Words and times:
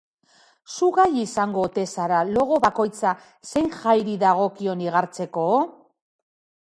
Zu 0.75 0.87
gai 0.93 1.09
izango 1.23 1.65
ote 1.67 1.83
zara 1.97 2.21
logo 2.29 2.57
bakoitza 2.63 3.11
zein 3.49 3.69
jairi 3.81 4.15
dagokion 4.23 4.81
igartzeko? 4.87 5.45